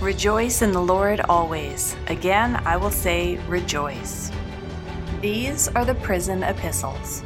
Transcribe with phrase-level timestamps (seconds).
[0.00, 1.94] Rejoice in the Lord always.
[2.06, 4.30] Again, I will say, rejoice.
[5.20, 7.20] These are the prison epistles.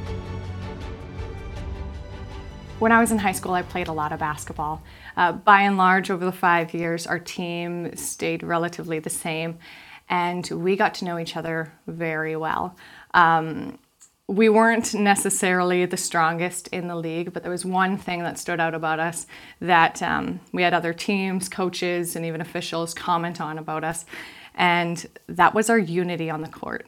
[2.81, 4.83] When I was in high school, I played a lot of basketball.
[5.17, 9.59] Uh, by and large, over the five years, our team stayed relatively the same,
[10.09, 12.75] and we got to know each other very well.
[13.13, 13.79] Um,
[14.27, 18.59] we weren't necessarily the strongest in the league, but there was one thing that stood
[18.59, 19.27] out about us
[19.61, 24.07] that um, we had other teams, coaches, and even officials comment on about us,
[24.55, 26.87] and that was our unity on the court.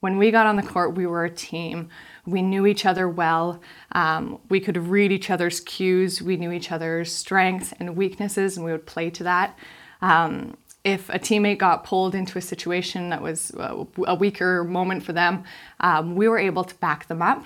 [0.00, 1.88] When we got on the court, we were a team.
[2.24, 3.60] We knew each other well.
[3.92, 6.22] Um, we could read each other's cues.
[6.22, 9.58] We knew each other's strengths and weaknesses, and we would play to that.
[10.00, 10.56] Um,
[10.88, 15.44] if a teammate got pulled into a situation that was a weaker moment for them,
[15.80, 17.44] um, we were able to back them up.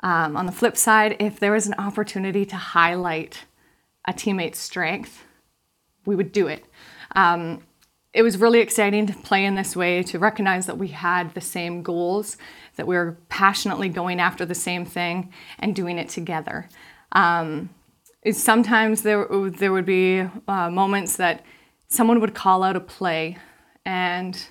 [0.00, 3.46] Um, on the flip side, if there was an opportunity to highlight
[4.06, 5.24] a teammate's strength,
[6.06, 6.64] we would do it.
[7.16, 7.62] Um,
[8.14, 11.40] it was really exciting to play in this way, to recognize that we had the
[11.40, 12.36] same goals,
[12.76, 16.68] that we were passionately going after the same thing and doing it together.
[17.12, 17.70] Um,
[18.32, 21.44] sometimes there, there would be uh, moments that
[21.88, 23.38] someone would call out a play,
[23.84, 24.46] and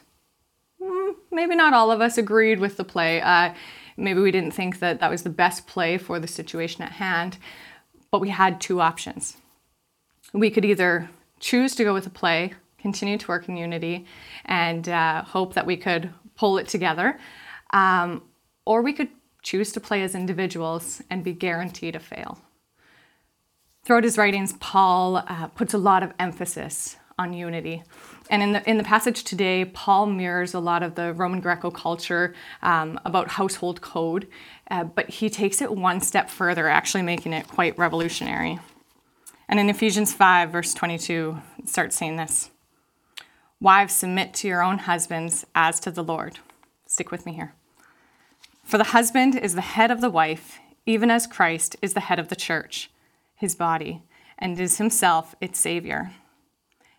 [0.82, 3.22] mm, maybe not all of us agreed with the play.
[3.22, 3.54] Uh,
[3.96, 7.38] maybe we didn't think that that was the best play for the situation at hand,
[8.12, 9.38] but we had two options.
[10.34, 14.06] We could either choose to go with a play, continue to work in unity,
[14.46, 17.20] and uh, hope that we could pull it together,
[17.72, 18.24] um,
[18.66, 19.10] or we could
[19.42, 22.40] choose to play as individuals and be guaranteed to fail.
[23.84, 27.84] Throughout his writings, Paul uh, puts a lot of emphasis on unity.
[28.30, 31.72] And in the, in the passage today, Paul mirrors a lot of the Roman Greco
[31.72, 34.28] culture um, about household code,
[34.70, 38.60] uh, but he takes it one step further, actually making it quite revolutionary.
[39.50, 42.52] And in Ephesians 5, verse 22, it starts saying this
[43.60, 46.40] Wives, submit to your own husbands as to the Lord.
[46.86, 47.54] Stick with me here.
[48.64, 52.20] For the husband is the head of the wife, even as Christ is the head
[52.20, 52.92] of the church,
[53.34, 54.04] his body,
[54.38, 56.12] and is himself its Savior.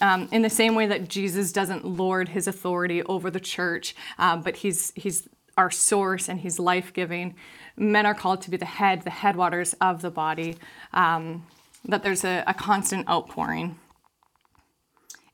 [0.00, 4.36] Um, in the same way that Jesus doesn't lord his authority over the church, uh,
[4.36, 7.34] but he's, he's our source and he's life giving.
[7.76, 10.56] Men are called to be the head, the headwaters of the body,
[10.92, 11.46] um,
[11.84, 13.78] that there's a, a constant outpouring.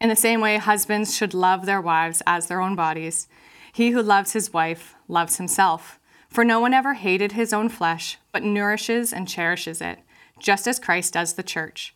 [0.00, 3.28] In the same way, husbands should love their wives as their own bodies.
[3.72, 5.98] He who loves his wife loves himself.
[6.28, 10.00] For no one ever hated his own flesh, but nourishes and cherishes it,
[10.38, 11.95] just as Christ does the church.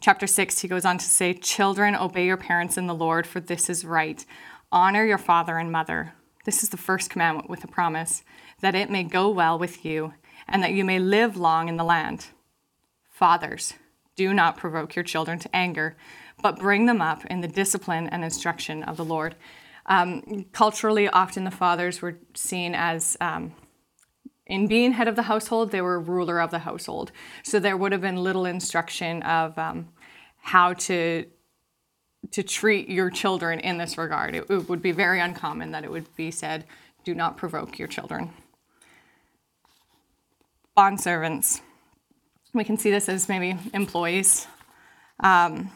[0.00, 3.40] Chapter 6, he goes on to say, Children, obey your parents in the Lord, for
[3.40, 4.24] this is right.
[4.70, 6.12] Honor your father and mother.
[6.44, 8.22] This is the first commandment with a promise
[8.60, 10.14] that it may go well with you
[10.46, 12.26] and that you may live long in the land.
[13.10, 13.74] Fathers,
[14.14, 15.96] do not provoke your children to anger,
[16.42, 19.34] but bring them up in the discipline and instruction of the Lord.
[19.86, 23.52] Um, culturally, often the fathers were seen as, um,
[24.48, 27.12] in being head of the household, they were ruler of the household.
[27.42, 29.88] So there would have been little instruction of um,
[30.38, 31.26] how to
[32.32, 34.34] to treat your children in this regard.
[34.34, 36.64] It, it, would be very uncommon that it would be said,
[37.04, 38.30] do not provoke your children.
[40.74, 41.62] Bond servants.
[42.52, 44.48] We can see this as maybe employees.
[45.20, 45.70] Um,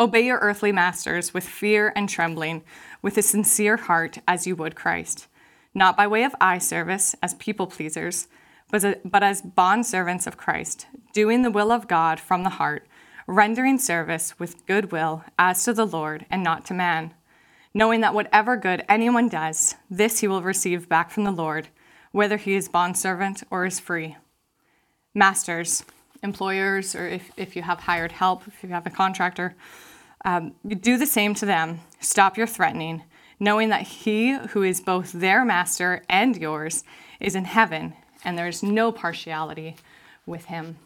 [0.00, 2.62] Obey your earthly masters with fear and trembling,
[3.02, 5.26] with a sincere heart as you would Christ,
[5.78, 8.28] not by way of eye service as people pleasers,
[8.70, 12.86] but, as bond servants of Christ, doing the will of God from the heart
[13.28, 17.12] rendering service with good will as to the Lord and not to man,
[17.74, 21.68] knowing that whatever good anyone does, this he will receive back from the Lord,
[22.10, 24.16] whether he is bondservant or is free.
[25.14, 25.84] Masters,
[26.22, 29.54] employers, or if, if you have hired help, if you have a contractor,
[30.24, 31.80] um, do the same to them.
[32.00, 33.02] Stop your threatening.
[33.40, 36.84] Knowing that he who is both their master and yours
[37.20, 37.94] is in heaven,
[38.24, 39.76] and there is no partiality
[40.26, 40.76] with him.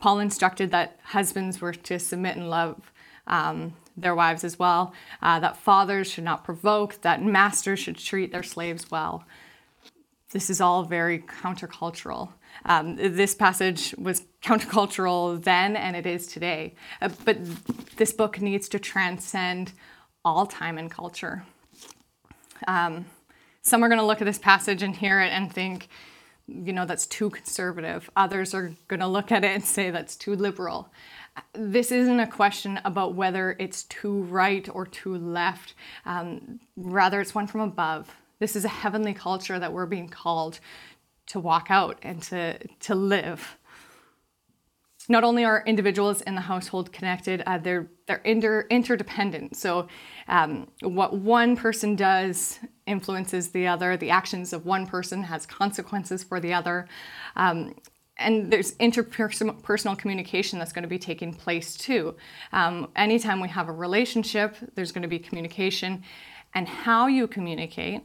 [0.00, 2.92] Paul instructed that husbands were to submit and love
[3.26, 4.92] um, their wives as well,
[5.22, 9.24] uh, that fathers should not provoke, that masters should treat their slaves well.
[10.32, 12.30] This is all very countercultural.
[12.64, 16.74] Um, this passage was countercultural then and it is today.
[17.00, 17.38] Uh, but
[17.96, 19.72] this book needs to transcend
[20.26, 21.44] all time and culture.
[22.66, 23.06] Um,
[23.62, 25.88] some are going to look at this passage and hear it and think,
[26.48, 28.10] you know, that's too conservative.
[28.16, 30.92] Others are going to look at it and say that's too liberal.
[31.52, 35.74] This isn't a question about whether it's too right or too left.
[36.04, 38.12] Um, rather, it's one from above.
[38.40, 40.58] This is a heavenly culture that we're being called
[41.26, 43.56] to walk out and to, to live.
[45.08, 49.56] Not only are individuals in the household connected, uh, they're, they're inter, interdependent.
[49.56, 49.88] So,
[50.28, 53.96] um, what one person does influences the other.
[53.96, 56.88] The actions of one person has consequences for the other.
[57.36, 57.74] Um,
[58.18, 62.16] and there's interpersonal communication that's going to be taking place too.
[62.52, 66.02] Um, anytime we have a relationship, there's going to be communication.
[66.54, 68.02] And how you communicate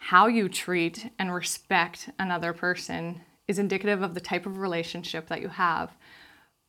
[0.00, 5.40] how you treat and respect another person is indicative of the type of relationship that
[5.40, 5.90] you have,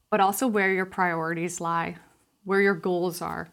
[0.09, 1.95] but also where your priorities lie,
[2.43, 3.49] where your goals are.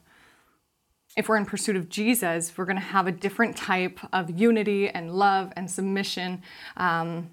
[1.17, 4.89] If we're in pursuit of Jesus, we're going to have a different type of unity
[4.89, 6.43] and love and submission
[6.77, 7.31] um,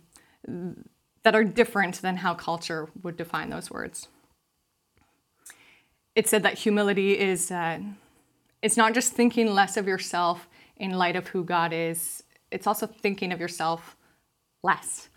[1.23, 4.07] that are different than how culture would define those words.
[6.13, 7.79] It said that humility is uh,
[8.61, 10.47] it's not just thinking less of yourself
[10.77, 12.23] in light of who God is
[12.55, 13.97] it's also thinking of yourself
[14.63, 15.09] less.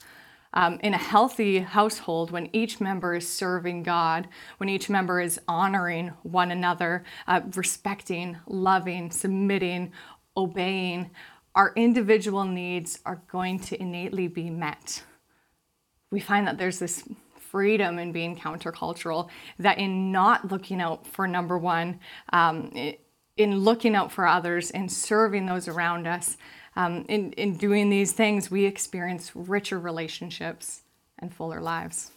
[0.58, 4.26] Um, in a healthy household, when each member is serving God,
[4.56, 9.92] when each member is honoring one another, uh, respecting, loving, submitting,
[10.36, 11.10] obeying,
[11.54, 15.04] our individual needs are going to innately be met.
[16.10, 17.04] We find that there's this
[17.38, 19.28] freedom in being countercultural,
[19.60, 22.00] that in not looking out for number one,
[22.32, 22.72] um,
[23.36, 26.36] in looking out for others, in serving those around us,
[26.78, 30.82] um, in, in doing these things, we experience richer relationships
[31.18, 32.12] and fuller lives.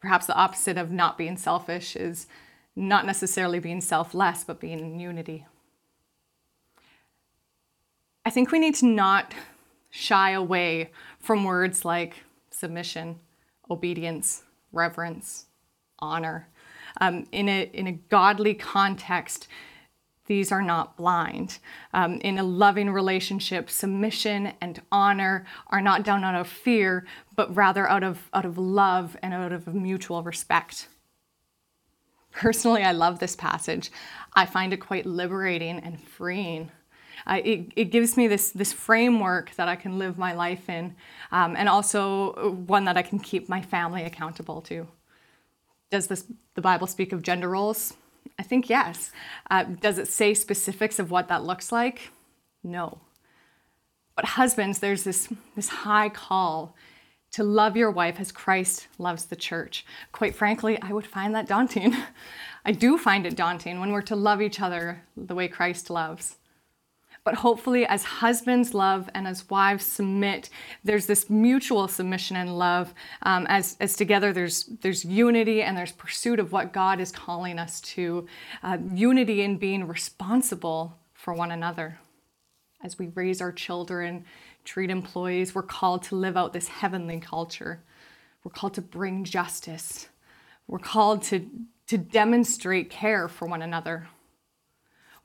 [0.00, 2.28] Perhaps the opposite of not being selfish is
[2.74, 5.46] not necessarily being selfless, but being in unity.
[8.24, 9.34] I think we need to not
[9.90, 10.90] shy away
[11.20, 13.20] from words like submission,
[13.70, 15.44] obedience, reverence,
[15.98, 16.48] honor.
[17.02, 19.46] Um, in, a, in a godly context,
[20.26, 21.58] these are not blind.
[21.92, 27.54] Um, in a loving relationship, submission and honor are not done out of fear, but
[27.54, 30.88] rather out of, out of love and out of mutual respect.
[32.32, 33.90] Personally, I love this passage.
[34.34, 36.70] I find it quite liberating and freeing.
[37.26, 40.94] Uh, it, it, gives me this, this framework that I can live my life in,
[41.32, 44.86] um, and also one that I can keep my family accountable to.
[45.90, 47.94] Does this, the Bible speak of gender roles?
[48.38, 49.10] I think yes.
[49.50, 52.10] Uh, does it say specifics of what that looks like?
[52.62, 52.98] No.
[54.14, 56.74] But husbands, there's this, this high call
[57.32, 59.84] to love your wife as Christ loves the church.
[60.12, 61.94] Quite frankly, I would find that daunting.
[62.64, 66.36] I do find it daunting when we're to love each other the way Christ loves.
[67.26, 70.48] But hopefully, as husbands love and as wives submit,
[70.84, 72.94] there's this mutual submission and love.
[73.22, 77.58] Um, as, as together, there's, there's unity and there's pursuit of what God is calling
[77.58, 78.28] us to.
[78.62, 81.98] Uh, unity in being responsible for one another.
[82.84, 84.24] As we raise our children,
[84.64, 87.82] treat employees, we're called to live out this heavenly culture.
[88.44, 90.08] We're called to bring justice.
[90.68, 91.44] We're called to,
[91.88, 94.06] to demonstrate care for one another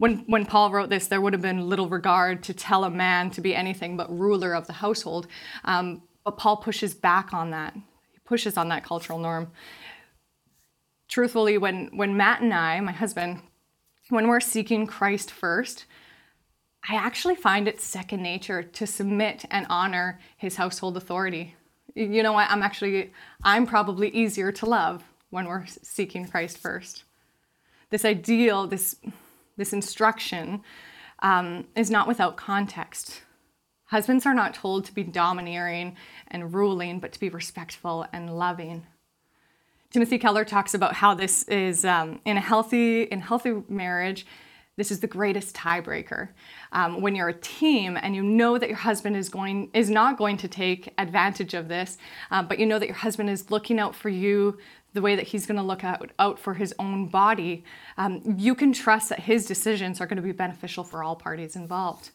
[0.02, 3.30] when, when Paul wrote this, there would have been little regard to tell a man
[3.30, 5.28] to be anything but ruler of the household.
[5.64, 7.76] Um, but Paul pushes back on that.
[7.76, 9.52] He pushes on that cultural norm.
[11.08, 13.44] Truthfully, when, when Matt and I, my husband,
[14.10, 15.86] when we're seeking Christ first,
[16.90, 21.56] I actually find it second nature to submit and honor his household authority.
[21.94, 22.50] You know what?
[22.50, 27.04] I'm actually, I'm probably easier to love when we're seeking Christ first.
[27.92, 28.96] This ideal, this
[29.62, 30.64] this instruction,
[31.20, 33.22] um, is not without context.
[33.86, 35.96] Husbands are not told to be domineering
[36.30, 38.88] and ruling, but to be respectful and loving.
[39.92, 44.26] Timothy Keller talks about how this is um, in a healthy in healthy marriage.
[44.78, 46.30] This is the greatest tiebreaker.
[46.72, 50.18] Um, when you're a team and you know that your husband is going is not
[50.18, 51.98] going to take advantage of this,
[52.32, 54.58] uh, but you know that your husband is looking out for you
[54.94, 57.64] the way that he's going to look out, out for his own body,
[57.98, 61.56] um, you can trust that his decisions are going to be beneficial for all parties
[61.56, 62.12] involved.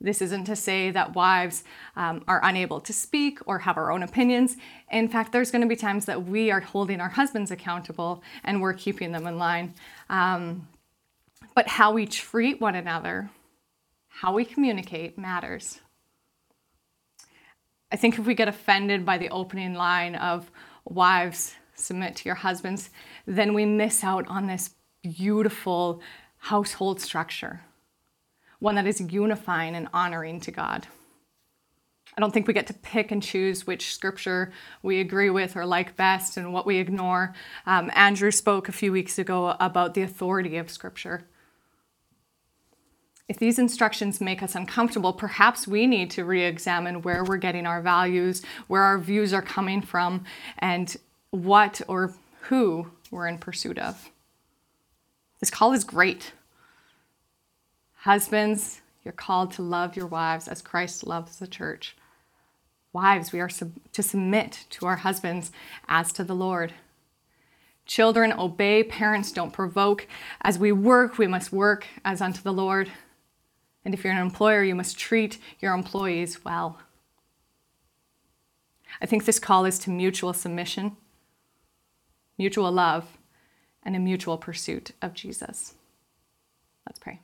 [0.00, 1.62] This isn't to say that wives
[1.96, 4.56] um, are unable to speak or have our own opinions.
[4.90, 8.60] In fact, there's going to be times that we are holding our husbands accountable and
[8.60, 9.74] we're keeping them in line.
[10.10, 10.68] Um,
[11.54, 13.30] but how we treat one another,
[14.08, 15.80] how we communicate matters.
[17.92, 20.50] I think if we get offended by the opening line of
[20.84, 22.90] wives submit to your husbands,
[23.26, 24.70] then we miss out on this
[25.02, 26.00] beautiful
[26.38, 27.60] household structure,
[28.58, 30.86] one that is unifying and honoring to God.
[32.16, 35.66] I don't think we get to pick and choose which scripture we agree with or
[35.66, 37.34] like best and what we ignore.
[37.66, 41.26] Um, Andrew spoke a few weeks ago about the authority of scripture.
[43.28, 47.66] If these instructions make us uncomfortable, perhaps we need to re examine where we're getting
[47.66, 50.24] our values, where our views are coming from,
[50.58, 50.94] and
[51.30, 52.12] what or
[52.42, 54.10] who we're in pursuit of.
[55.40, 56.32] This call is great.
[57.96, 61.96] Husbands, you're called to love your wives as Christ loves the church.
[62.92, 65.50] Wives, we are sub- to submit to our husbands
[65.88, 66.74] as to the Lord.
[67.86, 70.06] Children, obey parents, don't provoke.
[70.42, 72.90] As we work, we must work as unto the Lord.
[73.84, 76.78] And if you're an employer, you must treat your employees well.
[79.02, 80.96] I think this call is to mutual submission,
[82.38, 83.18] mutual love,
[83.82, 85.74] and a mutual pursuit of Jesus.
[86.86, 87.20] Let's pray.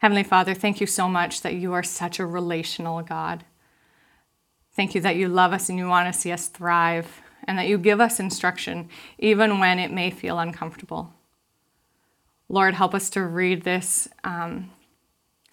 [0.00, 3.44] Heavenly Father, thank you so much that you are such a relational God.
[4.74, 7.68] Thank you that you love us and you want to see us thrive, and that
[7.68, 8.88] you give us instruction
[9.18, 11.14] even when it may feel uncomfortable.
[12.52, 14.70] Lord, help us to read this um,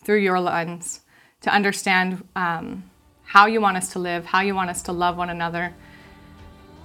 [0.03, 0.99] through your lens,
[1.39, 2.91] to understand um,
[3.23, 5.73] how you want us to live, how you want us to love one another.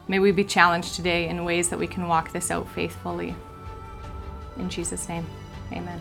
[0.06, 3.34] May we be challenged today in ways that we can walk this out faithfully.
[4.56, 5.26] In Jesus' name,
[5.72, 6.00] amen.